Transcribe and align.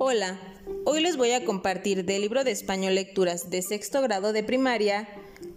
Hola, 0.00 0.38
hoy 0.84 1.00
les 1.02 1.16
voy 1.16 1.32
a 1.32 1.44
compartir 1.44 2.04
del 2.04 2.20
libro 2.20 2.44
de 2.44 2.52
español 2.52 2.94
lecturas 2.94 3.50
de 3.50 3.62
sexto 3.62 4.00
grado 4.00 4.32
de 4.32 4.44
primaria 4.44 5.08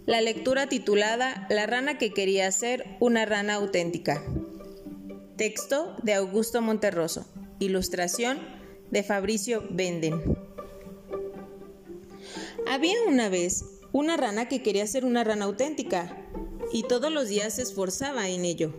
la 0.04 0.20
lectura 0.20 0.68
titulada 0.68 1.46
La 1.48 1.64
rana 1.66 1.96
que 1.96 2.12
quería 2.12 2.50
ser 2.50 2.84
una 2.98 3.24
rana 3.24 3.54
auténtica. 3.54 4.20
Texto 5.36 5.94
de 6.02 6.14
Augusto 6.14 6.60
Monterroso. 6.60 7.24
Ilustración 7.60 8.40
de 8.90 9.04
Fabricio 9.04 9.62
Benden. 9.70 10.20
Había 12.68 13.00
una 13.06 13.28
vez 13.28 13.64
una 13.92 14.16
rana 14.16 14.48
que 14.48 14.60
quería 14.60 14.88
ser 14.88 15.04
una 15.04 15.22
rana 15.22 15.44
auténtica 15.44 16.16
y 16.72 16.82
todos 16.82 17.12
los 17.12 17.28
días 17.28 17.54
se 17.54 17.62
esforzaba 17.62 18.28
en 18.28 18.44
ello. 18.44 18.74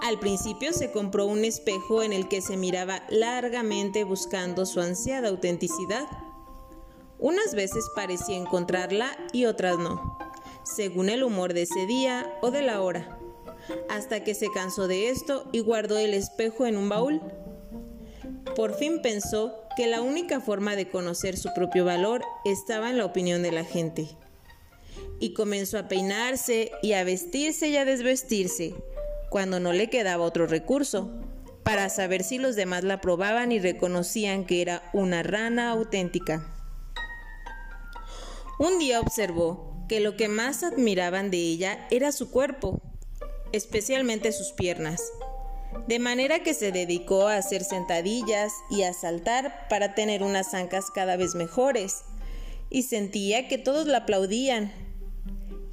Al 0.00 0.20
principio 0.20 0.72
se 0.72 0.92
compró 0.92 1.26
un 1.26 1.44
espejo 1.44 2.02
en 2.02 2.12
el 2.12 2.28
que 2.28 2.40
se 2.40 2.56
miraba 2.56 3.02
largamente 3.08 4.04
buscando 4.04 4.64
su 4.64 4.80
ansiada 4.80 5.28
autenticidad. 5.28 6.06
Unas 7.18 7.54
veces 7.54 7.84
parecía 7.96 8.36
encontrarla 8.36 9.10
y 9.32 9.46
otras 9.46 9.76
no, 9.78 10.18
según 10.62 11.08
el 11.08 11.24
humor 11.24 11.52
de 11.52 11.62
ese 11.62 11.84
día 11.86 12.32
o 12.42 12.52
de 12.52 12.62
la 12.62 12.80
hora, 12.80 13.18
hasta 13.88 14.22
que 14.22 14.34
se 14.34 14.48
cansó 14.52 14.86
de 14.86 15.08
esto 15.08 15.48
y 15.52 15.60
guardó 15.60 15.98
el 15.98 16.14
espejo 16.14 16.64
en 16.66 16.76
un 16.76 16.88
baúl. 16.88 17.20
Por 18.54 18.74
fin 18.74 19.02
pensó 19.02 19.52
que 19.76 19.88
la 19.88 20.00
única 20.00 20.40
forma 20.40 20.76
de 20.76 20.88
conocer 20.88 21.36
su 21.36 21.52
propio 21.54 21.84
valor 21.84 22.22
estaba 22.44 22.88
en 22.88 22.98
la 22.98 23.04
opinión 23.04 23.42
de 23.42 23.52
la 23.52 23.64
gente. 23.64 24.08
Y 25.18 25.34
comenzó 25.34 25.76
a 25.76 25.88
peinarse 25.88 26.70
y 26.82 26.92
a 26.92 27.02
vestirse 27.02 27.68
y 27.68 27.76
a 27.76 27.84
desvestirse 27.84 28.76
cuando 29.30 29.60
no 29.60 29.72
le 29.72 29.90
quedaba 29.90 30.24
otro 30.24 30.46
recurso, 30.46 31.10
para 31.62 31.88
saber 31.88 32.24
si 32.24 32.38
los 32.38 32.56
demás 32.56 32.84
la 32.84 33.00
probaban 33.00 33.52
y 33.52 33.58
reconocían 33.58 34.46
que 34.46 34.62
era 34.62 34.82
una 34.92 35.22
rana 35.22 35.70
auténtica. 35.70 36.54
Un 38.58 38.78
día 38.78 39.00
observó 39.00 39.84
que 39.88 40.00
lo 40.00 40.16
que 40.16 40.28
más 40.28 40.62
admiraban 40.62 41.30
de 41.30 41.38
ella 41.38 41.86
era 41.90 42.10
su 42.12 42.30
cuerpo, 42.30 42.80
especialmente 43.52 44.32
sus 44.32 44.52
piernas, 44.52 45.02
de 45.86 45.98
manera 45.98 46.42
que 46.42 46.54
se 46.54 46.72
dedicó 46.72 47.28
a 47.28 47.36
hacer 47.36 47.64
sentadillas 47.64 48.52
y 48.70 48.82
a 48.82 48.92
saltar 48.92 49.68
para 49.68 49.94
tener 49.94 50.22
unas 50.22 50.54
ancas 50.54 50.86
cada 50.94 51.16
vez 51.16 51.34
mejores, 51.34 52.02
y 52.70 52.82
sentía 52.82 53.48
que 53.48 53.58
todos 53.58 53.86
la 53.86 53.98
aplaudían. 53.98 54.72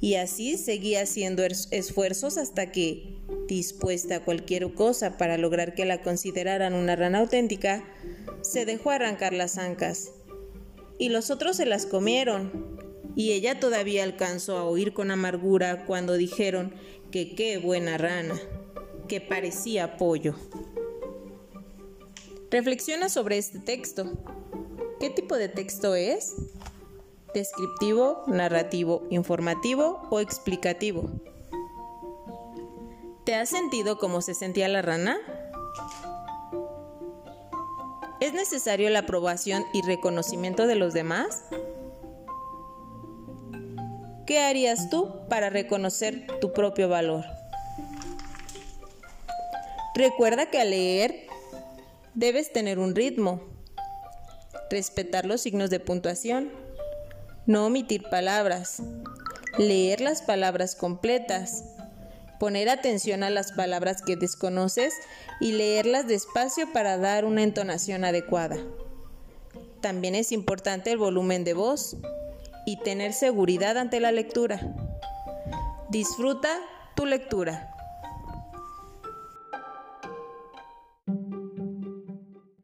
Y 0.00 0.14
así 0.14 0.56
seguía 0.58 1.02
haciendo 1.02 1.42
esfuerzos 1.44 2.36
hasta 2.36 2.70
que, 2.70 3.15
dispuesta 3.54 4.16
a 4.16 4.24
cualquier 4.24 4.72
cosa 4.74 5.16
para 5.16 5.38
lograr 5.38 5.74
que 5.74 5.84
la 5.84 6.02
consideraran 6.02 6.74
una 6.74 6.96
rana 6.96 7.18
auténtica, 7.18 7.84
se 8.42 8.64
dejó 8.64 8.90
arrancar 8.90 9.32
las 9.32 9.58
ancas. 9.58 10.12
Y 10.98 11.10
los 11.10 11.30
otros 11.30 11.56
se 11.56 11.66
las 11.66 11.86
comieron. 11.86 12.76
Y 13.14 13.32
ella 13.32 13.60
todavía 13.60 14.04
alcanzó 14.04 14.58
a 14.58 14.64
oír 14.64 14.92
con 14.92 15.10
amargura 15.10 15.84
cuando 15.86 16.14
dijeron 16.14 16.74
que 17.10 17.34
qué 17.34 17.58
buena 17.58 17.96
rana, 17.98 18.38
que 19.08 19.20
parecía 19.20 19.96
pollo. 19.96 20.34
Reflexiona 22.50 23.08
sobre 23.08 23.38
este 23.38 23.58
texto. 23.58 24.12
¿Qué 25.00 25.10
tipo 25.10 25.36
de 25.36 25.48
texto 25.48 25.94
es? 25.94 26.34
¿Descriptivo, 27.34 28.24
narrativo, 28.28 29.06
informativo 29.10 30.06
o 30.10 30.20
explicativo? 30.20 31.10
¿Te 33.26 33.34
has 33.34 33.48
sentido 33.48 33.98
como 33.98 34.22
se 34.22 34.34
sentía 34.34 34.68
la 34.68 34.82
rana? 34.82 35.18
¿Es 38.20 38.32
necesario 38.32 38.88
la 38.88 39.00
aprobación 39.00 39.64
y 39.72 39.82
reconocimiento 39.82 40.68
de 40.68 40.76
los 40.76 40.94
demás? 40.94 41.42
¿Qué 44.26 44.38
harías 44.38 44.90
tú 44.90 45.26
para 45.28 45.50
reconocer 45.50 46.28
tu 46.40 46.52
propio 46.52 46.88
valor? 46.88 47.24
Recuerda 49.96 50.48
que 50.48 50.60
al 50.60 50.70
leer 50.70 51.26
debes 52.14 52.52
tener 52.52 52.78
un 52.78 52.94
ritmo, 52.94 53.40
respetar 54.70 55.26
los 55.26 55.40
signos 55.40 55.70
de 55.70 55.80
puntuación, 55.80 56.52
no 57.44 57.66
omitir 57.66 58.04
palabras, 58.08 58.84
leer 59.58 60.00
las 60.00 60.22
palabras 60.22 60.76
completas, 60.76 61.75
poner 62.38 62.68
atención 62.68 63.22
a 63.22 63.30
las 63.30 63.52
palabras 63.52 64.02
que 64.02 64.16
desconoces 64.16 64.94
y 65.40 65.52
leerlas 65.52 66.06
despacio 66.06 66.72
para 66.72 66.98
dar 66.98 67.24
una 67.24 67.42
entonación 67.42 68.04
adecuada. 68.04 68.56
También 69.80 70.14
es 70.14 70.32
importante 70.32 70.90
el 70.90 70.98
volumen 70.98 71.44
de 71.44 71.54
voz 71.54 71.96
y 72.66 72.78
tener 72.78 73.12
seguridad 73.12 73.78
ante 73.78 74.00
la 74.00 74.12
lectura. 74.12 74.60
Disfruta 75.90 76.48
tu 76.96 77.06
lectura. 77.06 77.75